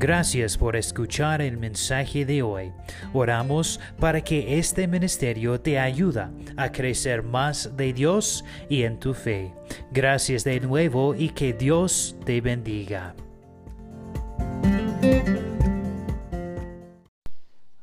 [0.00, 2.72] Gracias por escuchar el mensaje de hoy.
[3.12, 6.26] Oramos para que este ministerio te ayude
[6.56, 9.52] a crecer más de Dios y en tu fe.
[9.92, 13.14] Gracias de nuevo y que Dios te bendiga.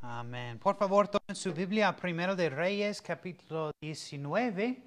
[0.01, 0.57] Amén.
[0.57, 4.81] Por favor, tomen su Biblia Primero de Reyes, capítulo 19.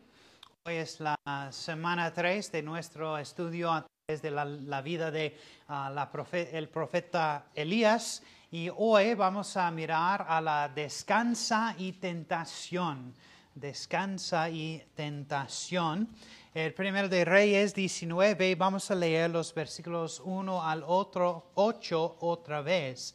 [0.64, 1.16] Hoy es la
[1.52, 3.86] semana 3 de nuestro estudio
[4.18, 5.36] de la, la vida de
[5.68, 8.22] ah, la profe- el profeta Elías.
[8.50, 13.14] Y hoy vamos a mirar a la descansa y tentación.
[13.54, 16.08] Descansa y tentación.
[16.52, 22.60] El primero de Reyes 19, vamos a leer los versículos 1 al otro 8 otra
[22.60, 23.14] vez.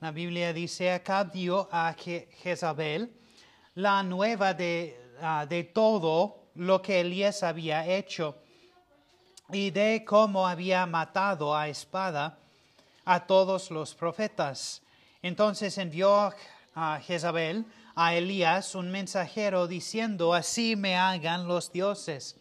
[0.00, 3.10] La Biblia dice, acá dio a Je- Jezabel
[3.74, 8.36] la nueva de, ah, de todo lo que Elías había hecho
[9.52, 12.38] y de cómo había matado a espada
[13.04, 14.82] a todos los profetas.
[15.22, 16.32] Entonces envió
[16.74, 22.36] a Jezabel a Elías un mensajero diciendo, así me hagan los dioses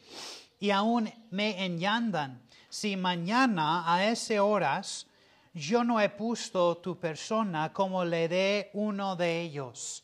[0.60, 5.08] y aún me añadan, si mañana a ese horas
[5.54, 10.04] yo no he puesto tu persona como le dé uno de ellos.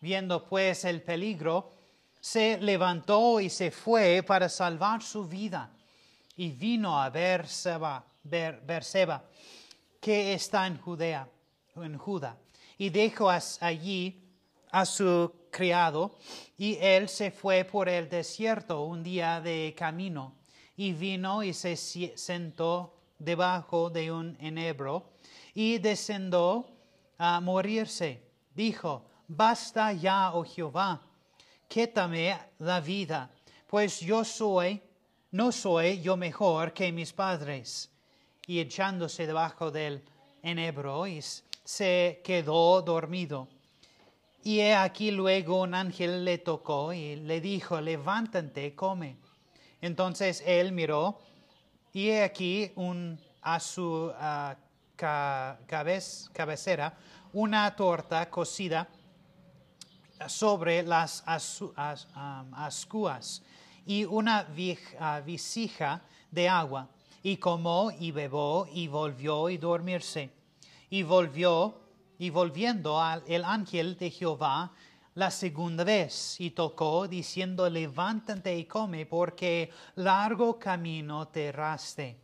[0.00, 1.70] Viendo pues el peligro,
[2.20, 5.70] se levantó y se fue para salvar su vida.
[6.40, 8.62] Y vino a Berseba, Ber-
[10.00, 11.28] que está en Judea,
[11.76, 12.34] en Judá,
[12.78, 14.24] y dejó allí
[14.70, 16.16] a su criado,
[16.56, 20.36] y él se fue por el desierto un día de camino,
[20.78, 25.10] y vino y se sentó debajo de un enebro,
[25.52, 26.64] y descendió
[27.18, 28.22] a morirse.
[28.54, 31.02] Dijo, basta ya, oh Jehová,
[31.68, 33.30] quítame la vida,
[33.66, 34.80] pues yo soy,
[35.32, 37.90] no soy yo mejor que mis padres.
[38.46, 40.02] Y echándose debajo del
[40.42, 41.04] enebro,
[41.64, 43.48] se quedó dormido.
[44.42, 49.16] Y he aquí luego un ángel le tocó y le dijo, levántate, come.
[49.80, 51.20] Entonces él miró,
[51.92, 54.12] y he aquí un, a su
[54.96, 56.96] cabecera
[57.32, 58.88] una torta cocida
[60.26, 62.08] sobre las ascuas
[63.86, 66.88] y una vij- ah, visija de agua.
[67.22, 70.30] Y comió y bebió y volvió y dormirse.
[70.88, 71.74] Y volvió
[72.18, 74.72] y volviendo al el ángel de Jehová
[75.14, 82.16] la segunda vez y tocó diciendo levántate y come porque largo camino te erraste.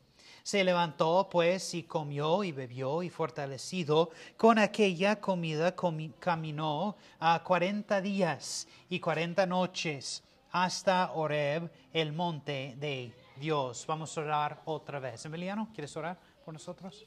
[0.42, 7.42] Se levantó pues y comió y bebió y fortalecido con aquella comida comi- caminó a
[7.42, 10.22] cuarenta días y cuarenta noches
[10.64, 13.84] hasta Oreb, el monte de Dios.
[13.86, 15.24] Vamos a orar otra vez.
[15.26, 17.04] Emiliano, ¿quieres orar por nosotros?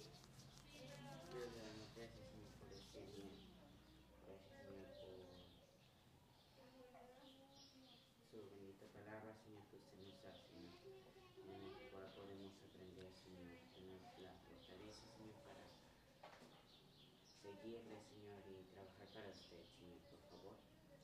[18.09, 20.57] Señor, y trabajar para usted, Señor, por favor.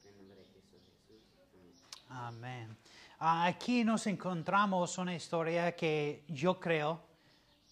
[0.04, 1.24] En el nombre de Cristo Jesús.
[1.54, 1.85] Amén.
[2.10, 2.78] Amén.
[3.20, 7.02] Ah, aquí nos encontramos una historia que yo creo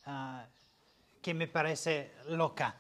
[0.06, 0.46] ah,
[1.22, 2.76] que me parece loca.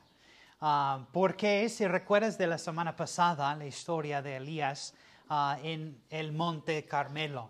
[0.62, 4.94] Ah, porque si recuerdas de la semana pasada la historia de Elías
[5.63, 7.50] en el monte Carmelo.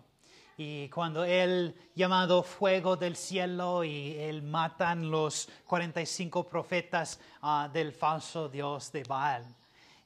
[0.56, 7.20] Y cuando él, llamado fuego del cielo, y él matan los 45 profetas
[7.72, 9.44] del falso Dios de Baal.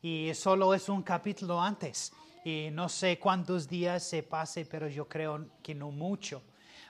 [0.03, 2.13] Y solo es un capítulo antes.
[2.49, 6.43] Y no sé cuántos días se pase, pero yo creo que no mucho.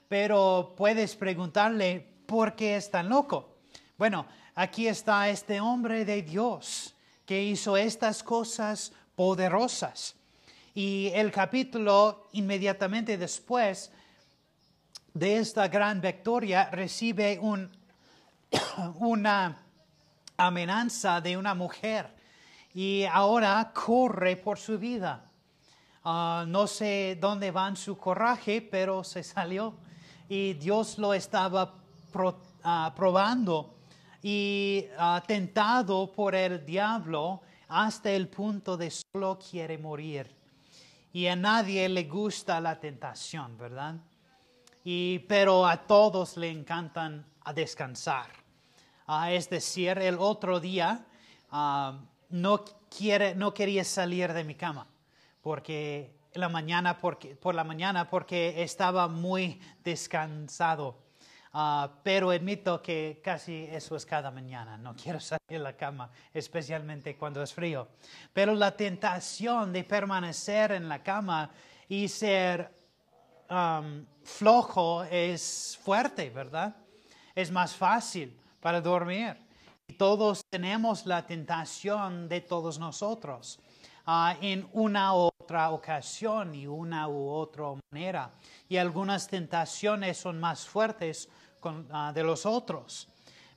[0.08, 3.56] Pero puedes preguntarle, ¿por qué es tan loco?
[3.96, 4.24] Bueno,
[4.54, 6.94] aquí está este hombre de Dios
[7.26, 10.14] que hizo estas cosas poderosas.
[10.76, 13.90] Y el capítulo inmediatamente después
[15.12, 17.68] de esta gran victoria recibe un,
[19.00, 19.60] una
[20.36, 22.14] amenaza de una mujer
[22.72, 25.27] y ahora corre por su vida.
[26.04, 29.74] Ah, no sé dónde va su coraje, pero se salió
[30.28, 31.74] y Dios lo estaba
[32.62, 33.74] ah, probando
[34.22, 40.34] y ah, tentado por el diablo hasta el punto de solo quiere morir.
[41.12, 43.96] Y a nadie le gusta la tentación, ¿verdad?
[44.84, 48.26] Y, pero a todos le encantan a descansar.
[49.30, 51.06] Es decir, el otro día
[52.30, 52.64] no,
[52.94, 54.86] quiere, no quería salir de mi cama
[55.48, 60.98] porque la mañana por la mañana porque estaba muy descansado.
[61.54, 64.76] Ah, pero admito que casi eso es cada mañana.
[64.76, 67.88] No quiero salir de la cama, especialmente cuando es frío.
[68.34, 71.50] Pero la tentación de permanecer en la cama
[71.88, 72.70] y ser
[74.24, 76.76] flojo es fuerte, ¿verdad?
[77.34, 79.34] Es más fácil para dormir.
[79.86, 83.58] Y todos tenemos la tentación de todos nosotros
[84.08, 88.30] ah, en una u otra ocasión y una u otra manera.
[88.66, 91.28] Y algunas tentaciones son más fuertes
[91.92, 93.06] ah, de los otros.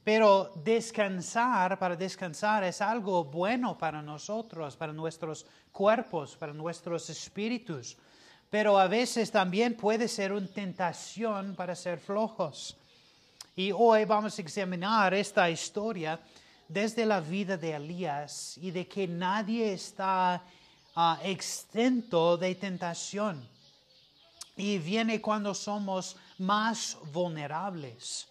[0.04, 7.98] Pero descansar, para descansar, es algo bueno para nosotros, para nuestros cuerpos, para nuestros espíritus.
[8.50, 12.76] Pero a veces también puede ser una tentación para ser flojos.
[13.56, 16.20] Y hoy vamos a examinar esta historia
[16.72, 20.42] desde la vida de Elías y de que nadie está
[20.96, 23.48] ah, exento de tentación.
[24.56, 28.28] Y viene cuando somos más vulnerables.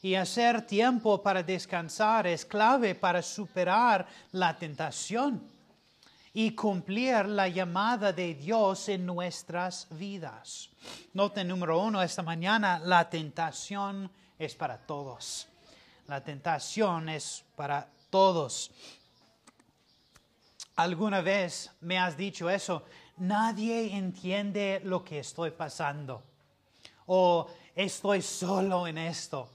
[0.00, 5.42] Y hacer tiempo para descansar es clave para superar la tentación
[6.32, 10.70] y cumplir la llamada de Dios en nuestras vidas.
[11.14, 14.08] Nota número uno, esta mañana, la tentación
[14.38, 15.47] es para todos.
[16.08, 18.70] La tentación es para todos.
[20.76, 22.82] ¿Alguna vez me has dicho eso?
[23.18, 26.22] Nadie entiende lo que estoy pasando.
[27.04, 29.50] O estoy solo en esto.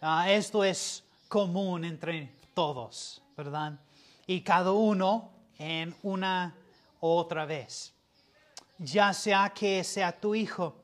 [0.00, 3.72] Ah, esto es común entre todos, ¿verdad?
[4.24, 6.54] Y cada uno en una
[7.00, 7.92] otra vez.
[8.78, 10.76] Ya sea que sea tu hijo,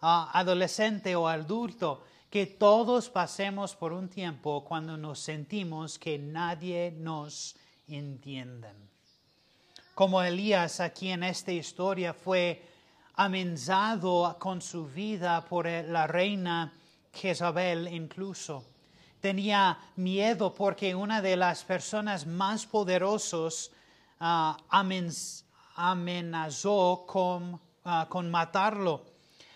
[0.00, 6.94] ah, adolescente o adulto, que todos pasemos por un tiempo cuando nos sentimos que nadie
[6.96, 7.56] nos
[7.88, 8.68] entiende.
[9.96, 12.62] Como Elías aquí en esta historia fue
[13.14, 16.72] amenazado con su vida por la reina
[17.12, 18.64] Jezabel incluso.
[19.20, 23.72] Tenía miedo porque una de las personas más poderosas
[24.20, 24.54] uh,
[25.74, 27.06] amenazó
[27.84, 29.04] ah, con matarlo.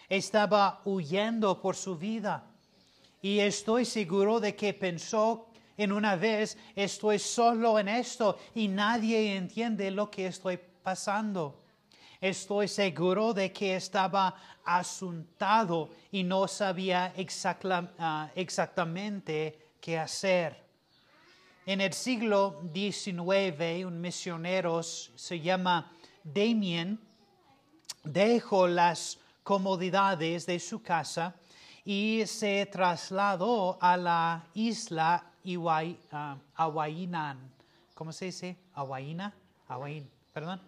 [0.08, 2.50] Estaba huyendo por su vida.
[3.24, 5.46] Y estoy seguro de que pensó
[5.78, 11.62] en una vez, estoy solo en esto y nadie entiende lo que estoy pasando.
[12.20, 17.14] Estoy seguro de que estaba asuntado y no sabía
[17.98, 20.62] ah, exactamente qué hacer.
[21.64, 25.90] En el siglo XIX, un misionero se llama
[26.22, 27.00] Damien,
[28.02, 31.34] dejó las comodidades de su casa
[31.84, 35.24] y se trasladó a la isla
[36.54, 37.38] Hawaiian.
[37.94, 38.56] ¿Cómo se dice?
[38.74, 39.32] Hawaiina.
[40.32, 40.60] perdón.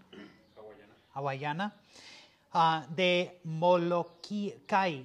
[1.14, 1.74] Hawaiana.
[2.52, 5.04] Ah, de Molokai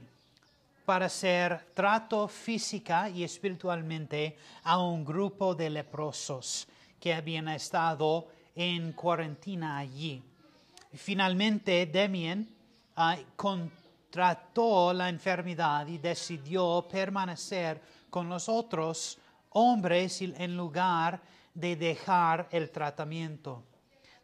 [0.85, 6.67] para hacer trato física y espiritualmente a un grupo de leprosos
[6.99, 10.21] que habían estado en cuarentena allí.
[10.93, 12.47] Finalmente, Demien
[12.97, 13.15] uh,
[14.11, 19.17] contrató la enfermedad y decidió permanecer con los otros
[19.51, 21.21] hombres en lugar
[21.53, 23.63] de dejar el tratamiento.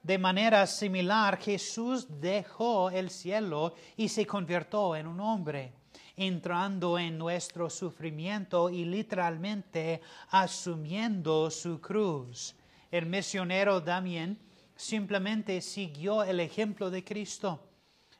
[0.04, 5.72] De manera similar, Jesús dejó el cielo y se convirtió en un hombre,
[6.18, 12.54] entrando en nuestro sufrimiento y literalmente asumiendo su cruz.
[12.92, 14.38] El misionero Damien
[14.76, 17.67] simplemente siguió el ejemplo de Cristo.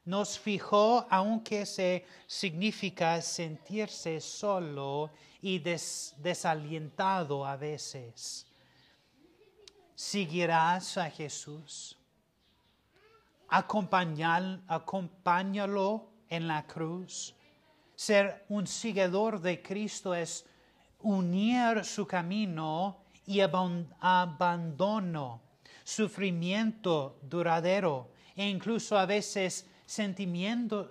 [0.08, 5.10] Nos fijó, aunque se significa sentirse solo
[5.42, 8.48] y desalientado a veces.
[9.94, 11.98] ¿Seguirás a Jesús?
[13.50, 17.36] acompáñalo en la cruz.
[17.94, 20.46] Ser un seguidor de Cristo es
[21.00, 25.42] unir su camino y abandono,
[25.84, 29.66] sufrimiento duradero e incluso a veces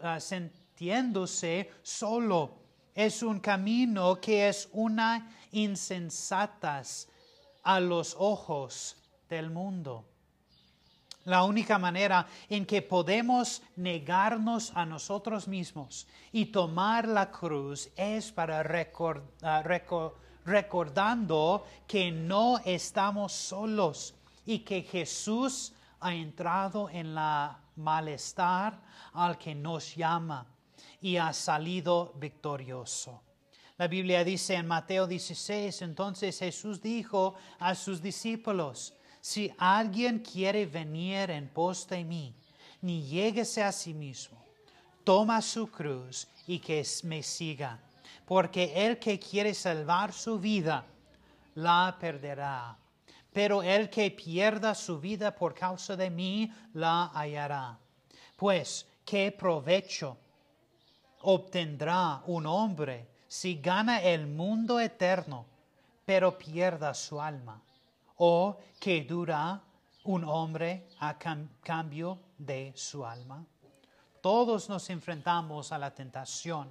[0.03, 7.09] ah, sintiéndose solo es un camino que es una insensatas
[7.63, 8.97] a los ojos
[9.29, 10.05] del mundo.
[11.25, 18.31] La única manera en que podemos negarnos a nosotros mismos y tomar la cruz es
[18.31, 18.61] para
[19.43, 19.63] ah,
[20.45, 24.15] recordando que no estamos solos
[24.47, 30.47] y que Jesús ha entrado en la malestar al que nos llama
[31.01, 33.23] y ha salido victorioso.
[33.79, 40.67] La Biblia dice en Mateo 16, entonces Jesús dijo a sus discípulos, si alguien quiere
[40.67, 42.35] venir en pos de mí,
[42.81, 44.43] ni lléguese a sí mismo,
[45.05, 47.81] toma su cruz y que me siga.
[48.25, 50.85] porque el que quiere salvar su vida,
[51.55, 52.77] la perderá.
[53.37, 57.79] Pero el que pierda su vida por causa de mí, la hallará.
[58.35, 60.17] Pues, ¿qué provecho
[61.21, 65.45] obtendrá un hombre si gana el mundo eterno,
[66.07, 67.61] pero pierda su alma?
[68.17, 69.61] ¿O qué dura
[70.05, 73.45] un hombre a cam- cambio de su alma?
[74.23, 76.71] Todos nos enfrentamos a la tentación.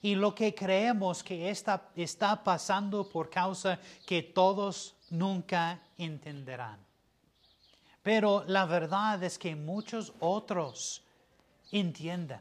[0.00, 6.78] Y lo que creemos que está, está pasando por causa que todos nunca entenderán.
[8.02, 11.02] Pero la verdad es que muchos otros
[11.70, 12.40] entienden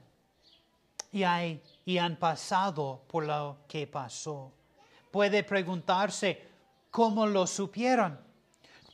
[1.12, 4.51] y, hay, y han pasado por lo que pasó.
[5.12, 6.47] Puede preguntarse
[6.91, 8.19] cómo lo supieron.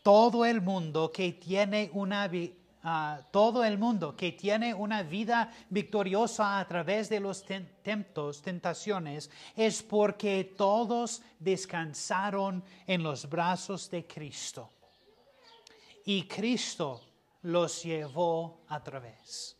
[0.01, 2.53] Todo el mundo que tiene una vi-
[2.83, 8.41] ah, todo el mundo que tiene una vida victoriosa a través de los ten- temptos,
[8.41, 14.69] tentaciones, es porque todos descansaron en los brazos de Cristo.
[16.05, 17.01] Y Cristo
[17.43, 19.57] los llevó a través.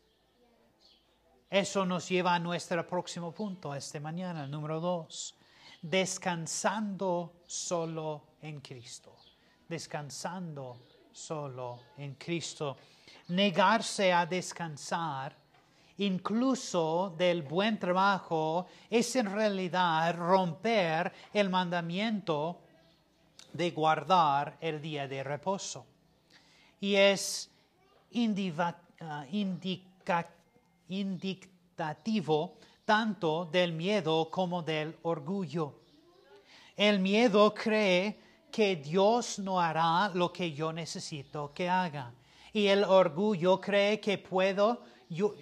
[1.50, 5.36] Eso nos lleva a nuestro próximo punto esta mañana, número dos.
[5.82, 9.16] Descansando solo en Cristo.
[9.70, 12.78] Descansando solo en Cristo.
[13.30, 15.36] Negarse a descansar,
[15.98, 22.60] incluso del buen trabajo, es en realidad romper el mandamiento
[23.54, 25.86] de guardar el día de reposo
[26.82, 27.50] y es
[29.00, 30.28] ah, indica-
[30.90, 35.80] indicativo tanto del miedo como del orgullo.
[36.76, 38.20] El miedo cree
[38.52, 42.12] que Dios no hará lo que yo necesito que haga.
[42.54, 44.84] Y el orgullo cree que puedo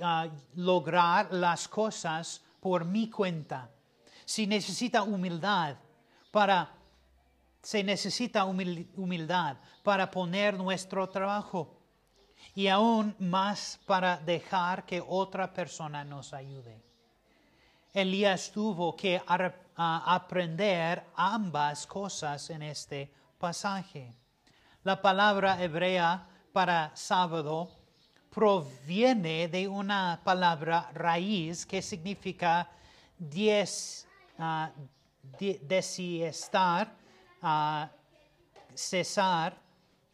[0.02, 3.70] ah, lograr las cosas por mi cuenta.
[4.26, 5.76] Si necesita humildad
[6.32, 6.74] para
[7.62, 11.78] se necesita humil- humildad para poner nuestro trabajo
[12.56, 16.82] y aún más para dejar que otra persona nos ayude.
[17.94, 19.22] Elías tuvo que
[19.76, 24.16] aprender ambas cosas en este pasaje.
[24.84, 27.70] La palabra hebrea para sábado
[28.30, 32.70] proviene de una palabra raíz que significa
[33.18, 34.08] diez,
[34.40, 34.72] ah,
[35.40, 36.94] di- desiestar,
[37.42, 37.90] ah,
[38.74, 39.58] cesar,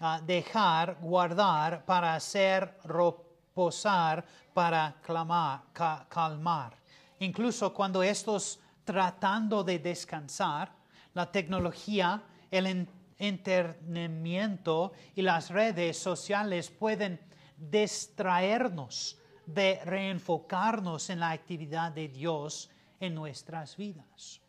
[0.01, 6.73] ah, dejar, guardar, para hacer reposar, para clamar, ca- calmar.
[7.19, 10.71] Incluso cuando estos tratando de descansar,
[11.13, 17.19] la tecnología, el entretenimiento y las redes sociales pueden
[17.57, 22.69] distraernos de reenfocarnos en la actividad de Dios
[22.99, 24.41] en nuestras vidas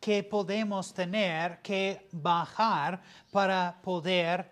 [0.00, 4.50] que podemos tener que bajar para poder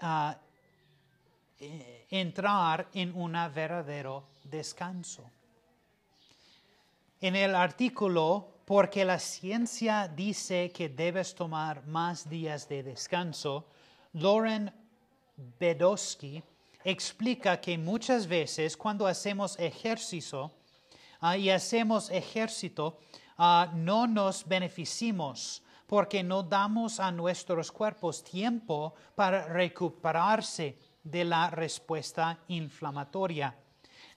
[0.00, 0.36] ah,
[1.58, 5.30] eh, entrar en un verdadero descanso.
[7.20, 13.66] En el artículo, porque la ciencia dice que debes tomar más días de descanso,
[14.14, 14.72] Lauren
[15.58, 16.42] Bedowski
[16.84, 20.50] explica que muchas veces cuando hacemos ejercicio
[21.20, 22.98] ah, y hacemos ejército,
[23.38, 31.50] ah, no nos beneficiamos porque no damos a nuestros cuerpos tiempo para recuperarse de la
[31.50, 33.54] respuesta inflamatoria.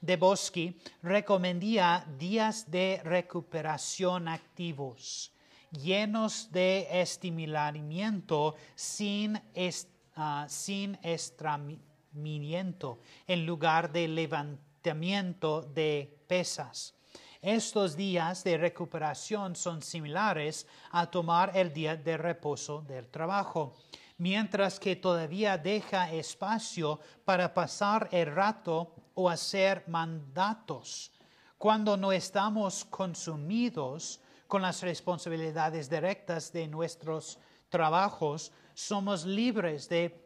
[0.01, 5.31] Debosky recomendía días de recuperación activos,
[5.71, 16.93] llenos de estimulamiento sin, est- ah, sin estramiento, en lugar de levantamiento de pesas.
[17.41, 23.75] Estos días de recuperación son similares a tomar el día de reposo del trabajo,
[24.17, 31.11] mientras que todavía deja espacio para pasar el rato o hacer mandatos.
[31.57, 40.23] Cuando no estamos consumidos con las responsabilidades directas de nuestros trabajos, somos libres de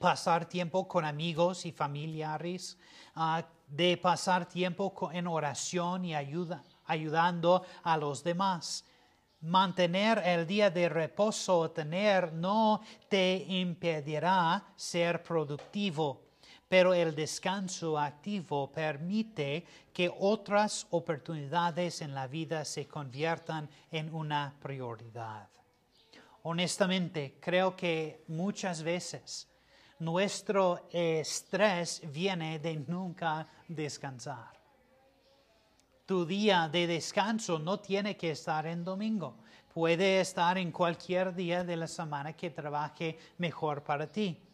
[0.00, 2.78] pasar tiempo con amigos y familiares,
[3.14, 8.84] ah, de pasar tiempo en oración y ayuda, ayudando a los demás.
[9.40, 16.25] Mantener el día de reposo o tener no te impedirá ser productivo,
[16.68, 24.54] pero el descanso activo permite que otras oportunidades en la vida se conviertan en una
[24.60, 25.48] prioridad.
[26.42, 29.48] Honestamente, creo que muchas veces
[29.98, 34.56] nuestro estrés viene de nunca descansar.
[36.04, 39.38] Tu día de descanso no tiene que estar en domingo.
[39.74, 44.45] Puede estar en cualquier día de la semana que trabaje mejor para ti.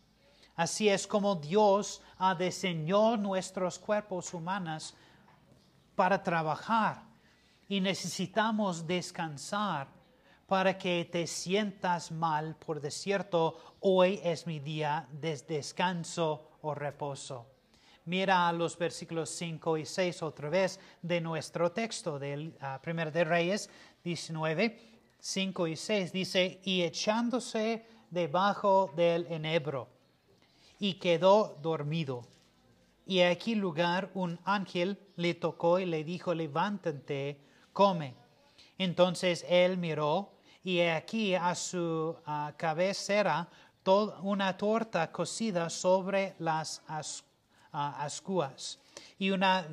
[0.62, 4.94] Así es como Dios ha diseñado nuestros cuerpos humanos
[5.96, 7.02] para trabajar
[7.68, 9.88] y necesitamos descansar
[10.46, 17.44] para que te sientas mal por decirto, hoy es mi día de descanso o reposo.
[18.04, 23.24] Mira los versículos 5 y 6 otra vez de nuestro texto del ah, Primer de
[23.24, 23.68] Reyes
[24.04, 24.78] 19,
[25.18, 26.12] 5 y 6.
[26.12, 29.88] Dice, y echándose debajo del enebro,
[30.82, 32.26] y quedó dormido.
[33.06, 37.38] Y aquí lugar un ángel le tocó y le dijo, levántate,
[37.72, 38.16] come.
[38.78, 40.32] Entonces él miró
[40.64, 43.48] y aquí a su ah, cabecera
[44.22, 48.80] una torta cocida sobre las ah, ascuas
[49.20, 49.64] y una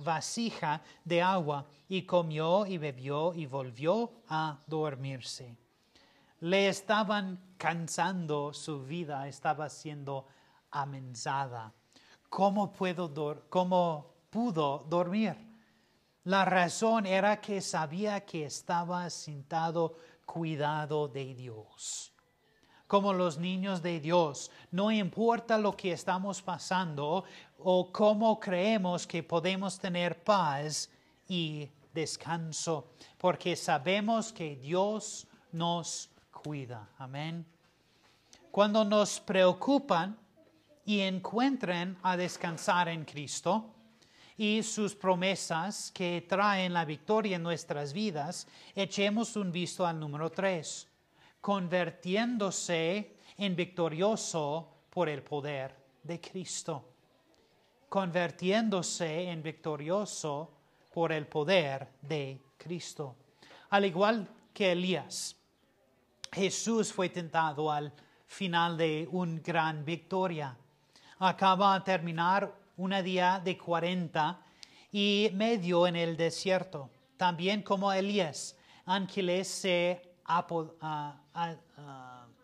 [0.00, 5.67] vasija de agua y comió y bebió y volvió a dormirse.
[6.40, 10.26] Le estaban cansando su vida, estaba siendo
[10.70, 11.72] amenazada.
[12.28, 12.72] ¿Cómo,
[13.48, 15.36] ¿Cómo pudo dormir?
[16.24, 22.12] La razón era que sabía que estaba sentado cuidado de Dios.
[22.86, 27.24] Como los niños de Dios, no importa lo que estamos pasando
[27.58, 30.90] o cómo creemos que podemos tener paz
[31.26, 36.10] y descanso, porque sabemos que Dios nos
[36.42, 36.88] cuida.
[36.98, 37.44] Amén.
[38.50, 40.16] Cuando nos preocupan
[40.84, 43.74] y encuentren a descansar en Cristo,
[44.38, 50.30] y sus promesas que traen la victoria en nuestras vidas, echemos un visto al número
[50.30, 50.86] 3,
[51.40, 56.84] convirtiéndose en victorioso por el poder de Cristo.
[57.88, 60.52] Convirtiéndose en victorioso
[60.92, 63.16] por el poder de Cristo.
[63.70, 65.34] Al igual que Elías,
[66.32, 67.92] Jesús fue tentado al
[68.26, 70.56] final de una gran victoria.
[71.18, 74.40] Acaba de terminar una día de cuarenta
[74.92, 76.90] y medio en el desierto.
[77.16, 80.02] También como Elías, ángeles se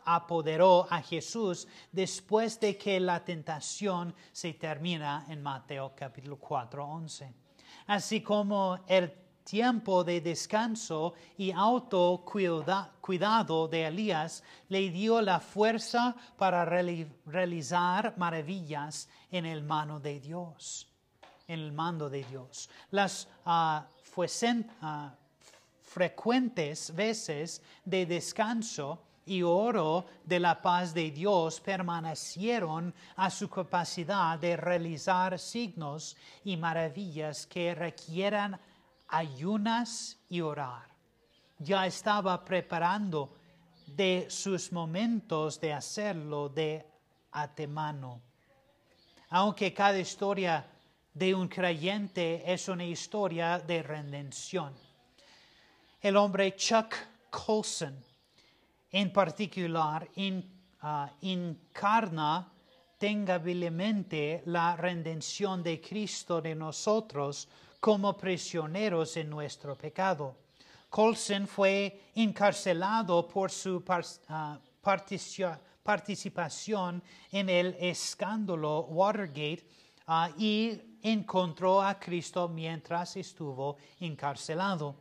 [0.04, 7.35] apoderó a Jesús después de que la tentación se termina en Mateo capítulo 4, 11.
[7.87, 12.88] Así como el tiempo de descanso y autocuidado
[13.68, 20.88] de Elías le dio la fuerza para realizar maravillas en el mano de Dios,
[21.46, 22.70] en el mando de Dios.
[22.90, 23.87] Las ah,
[25.83, 34.38] frecuentes veces de descanso y oro de la paz de Dios permanecieron a su capacidad
[34.38, 38.59] de realizar signos y maravillas que requieran
[39.08, 40.88] ayunas y orar.
[41.58, 43.36] Ya estaba preparando
[43.86, 46.86] de sus momentos de hacerlo de
[47.32, 48.20] antemano.
[49.30, 50.66] Aunque cada historia
[51.12, 54.74] de un creyente es una historia de redención.
[56.00, 56.94] El hombre Chuck
[57.30, 57.96] Colson,
[58.90, 60.08] en particular,
[60.82, 62.52] ah, encarna
[62.98, 67.48] tengablemente la redención de Cristo de nosotros
[67.84, 70.34] como prisioneros en nuestro pecado.
[70.88, 73.84] Colson fue encarcelado por su
[74.28, 74.58] ah,
[75.82, 79.66] participación en el escándalo Watergate
[80.06, 84.96] ah, y encontró a Cristo mientras estuvo encarcelado.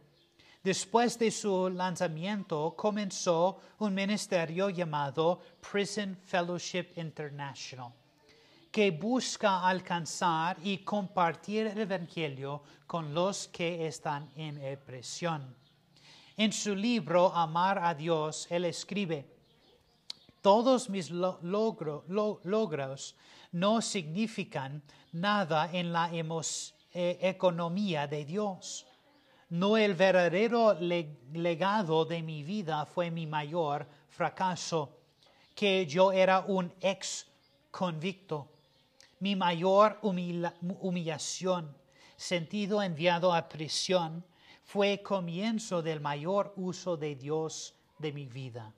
[0.61, 7.93] Después de su lanzamiento comenzó un ministerio llamado Prison Fellowship International
[8.73, 15.55] que busca alcanzar y compartir el Evangelio con los que están en prisión.
[16.35, 19.29] En su libro Amar a Dios, él escribe,
[20.41, 23.15] todos mis logros
[23.51, 24.81] no significan
[25.11, 28.87] nada en la eh, economía de Dios.
[29.49, 30.75] No el verdadero
[31.31, 34.97] legado de mi vida fue mi mayor fracaso,
[35.53, 37.27] que yo era un ex
[37.69, 38.49] convicto
[39.23, 41.73] mi mayor humillación,
[42.17, 44.25] sentido enviado a prisión,
[44.65, 48.73] fue comienzo del mayor uso de Dios de mi vida.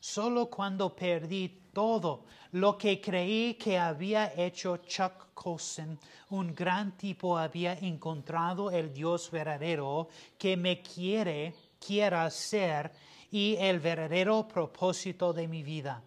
[0.00, 5.98] Solo cuando perdí todo lo que creí que había hecho Chuck Colson,
[6.30, 12.90] un gran tipo había encontrado el Dios verdadero que me quiere, quiera ser
[13.30, 16.02] y el verdadero propósito de mi vida.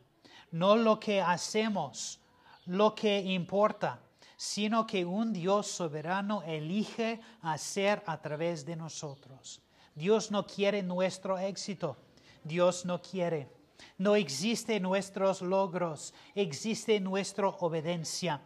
[0.50, 2.20] No lo que hacemos,
[2.68, 4.00] lo que importa,
[4.36, 9.62] sino que un Dios soberano elige hacer a través de nosotros.
[9.96, 11.98] Dios no quiere nuestro éxito,
[12.44, 13.50] Dios no quiere.
[13.98, 18.42] No existe nuestros logros, existe nuestra obediencia.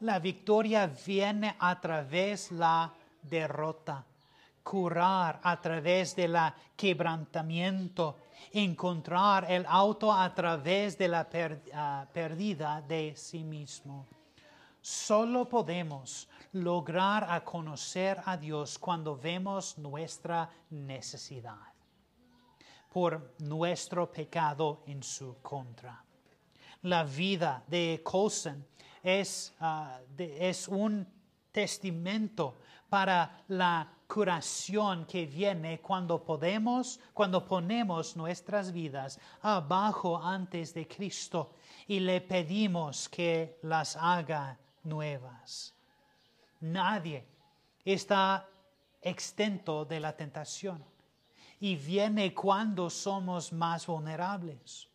[0.00, 4.04] La victoria viene a través de la derrota,
[4.62, 6.36] curar a través del
[6.76, 8.16] quebrantamiento,
[8.52, 14.06] encontrar el auto a través de la per- ah, pérdida de sí mismo.
[14.80, 21.72] Solo podemos lograr a conocer a Dios cuando vemos nuestra necesidad
[22.92, 26.04] por nuestro pecado en su contra.
[26.82, 28.64] La vida de Colson
[29.02, 31.06] es, ah, es un
[31.50, 40.86] testamento para la curación que viene cuando podemos, cuando ponemos nuestras vidas abajo antes de
[40.86, 41.56] Cristo
[41.88, 45.74] y le pedimos que las haga nuevas.
[46.60, 47.26] Nadie
[47.84, 48.48] está
[49.02, 50.84] exento de la tentación
[51.58, 54.86] y viene cuando somos más vulnerables.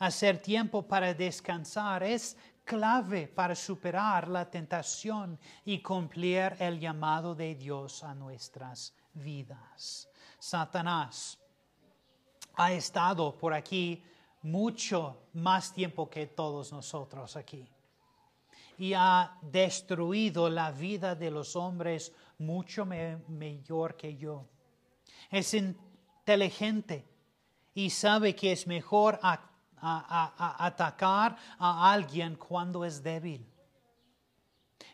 [0.00, 2.36] Hacer tiempo para descansar es
[2.68, 10.06] clave para superar la tentación y cumplir el llamado de Dios a nuestras vidas.
[10.38, 11.38] Satanás
[12.56, 14.04] ha estado por aquí
[14.42, 17.66] mucho más tiempo que todos nosotros aquí
[18.76, 24.46] y ha destruido la vida de los hombres mucho me- mayor que yo.
[25.30, 27.04] Es inteligente
[27.74, 29.40] y sabe que es mejor a-
[29.82, 33.46] a- atacar a alguien cuando es débil.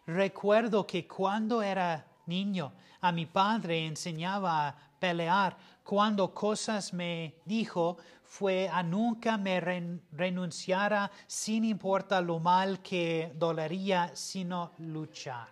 [0.07, 5.57] Recuerdo que cuando era niño a mi padre enseñaba a pelear.
[5.83, 13.33] Cuando cosas me dijo fue a nunca me ren- renunciara sin importar lo mal que
[13.37, 15.49] dolería, sino luchar.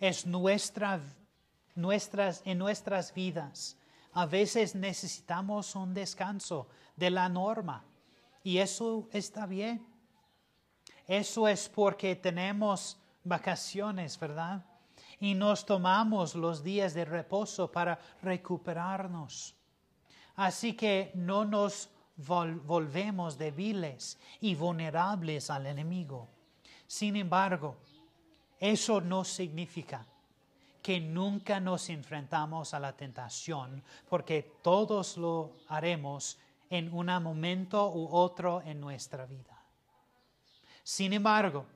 [0.00, 1.00] Es nuestra,
[1.74, 3.76] nuestras, en nuestras vidas.
[4.14, 7.84] A veces necesitamos un descanso de la norma
[8.44, 9.84] y eso está bien.
[11.08, 14.64] Eso es porque tenemos vacaciones, ¿verdad?
[15.18, 19.56] Y nos tomamos los días de reposo para recuperarnos.
[20.36, 26.28] Así que no nos vol- volvemos débiles y vulnerables al enemigo.
[26.86, 27.76] Sin embargo,
[28.58, 30.06] eso no significa
[30.82, 36.38] que nunca nos enfrentamos a la tentación, porque todos lo haremos
[36.70, 39.62] en un momento u otro en nuestra vida.
[40.82, 41.66] Sin embargo,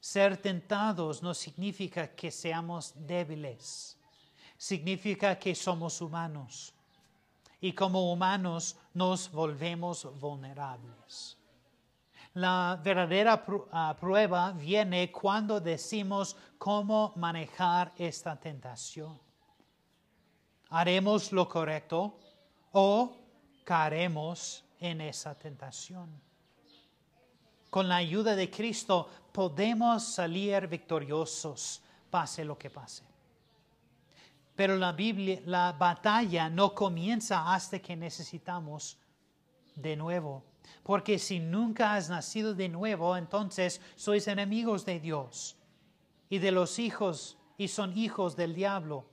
[0.00, 3.96] ser tentados no significa que seamos débiles,
[4.56, 6.72] significa que somos humanos
[7.60, 11.36] y como humanos nos volvemos vulnerables.
[12.34, 19.18] La verdadera ah, prueba viene cuando decimos cómo manejar esta tentación.
[20.70, 22.18] ¿Haremos lo correcto
[22.72, 23.16] o
[24.80, 26.08] en esa tentación?
[27.68, 33.04] Con la ayuda de Cristo podemos salir victoriosos, pase lo que pase.
[34.56, 38.96] Pero la Biblia, la batalla no comienza hasta que necesitamos
[39.74, 40.44] de nuevo.
[40.82, 45.56] Porque si nunca has nacido de nuevo, entonces sois enemigos de Dios
[46.30, 49.04] y de los hijos y son hijos del diablo.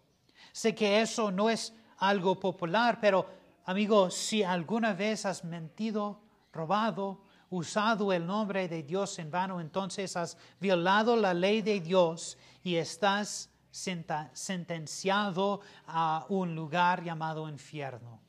[0.53, 3.25] Sé que eso no es algo popular, pero
[3.65, 6.19] amigo, si alguna vez has mentido,
[6.53, 12.37] robado, usado el nombre de Dios en vano, entonces has violado la ley de Dios
[12.63, 18.19] y estás sentenciado a un lugar llamado infierno.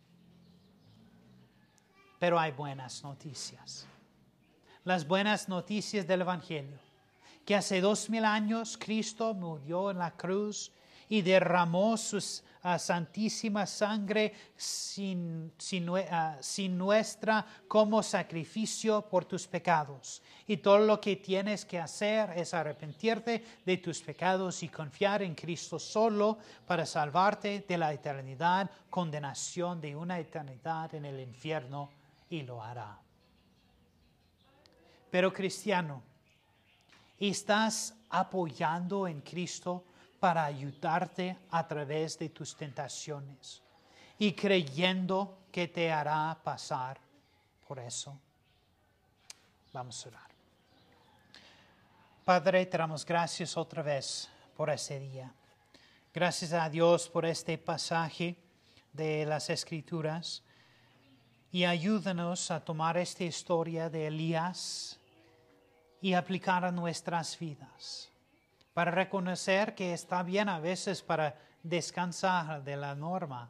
[2.18, 3.86] Pero hay buenas noticias.
[4.84, 6.78] Las buenas noticias del Evangelio.
[7.44, 10.72] Que hace dos mil años Cristo murió en la cruz
[11.08, 12.18] y derramó su
[12.66, 15.52] ah, santísima sangre sin,
[16.10, 20.22] ah, sin nuestra como sacrificio por tus pecados.
[20.46, 25.34] Y todo lo que tienes que hacer es arrepentirte de tus pecados y confiar en
[25.34, 31.90] Cristo solo para salvarte de la eternidad, condenación de una eternidad en el infierno,
[32.28, 32.98] y lo hará.
[35.10, 36.02] Pero cristiano,
[37.18, 39.84] ¿estás apoyando en Cristo
[40.26, 43.62] para ayudarte a través de tus tentaciones
[44.18, 46.98] y creyendo que te hará pasar
[47.64, 48.18] por eso?
[49.72, 50.30] Vamos a orar.
[52.24, 55.32] Padre, te damos gracias otra vez por ese día.
[56.12, 58.36] Gracias a Dios por este pasaje
[58.92, 60.42] de las Escrituras
[61.52, 64.98] y ayúdanos a tomar esta historia de Elías
[66.00, 68.10] y aplicar a nuestras vidas.
[68.76, 73.48] Para reconocer que está bien a veces para descansar de la norma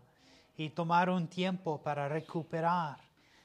[0.57, 2.99] y tomar un tiempo para recuperar.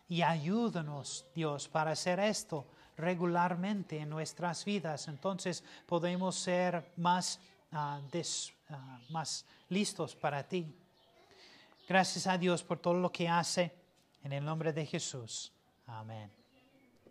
[0.07, 2.67] Y ayúdanos, Dios, para hacer esto
[2.97, 5.07] regularmente en nuestras vidas.
[5.07, 7.39] Entonces podemos ser más,
[7.71, 7.99] ah,
[8.69, 10.71] ah, más listos para ti.
[11.89, 13.73] Gracias a Dios por todo lo que hace.
[14.23, 15.51] En el nombre de Jesús.
[15.87, 16.40] Amén.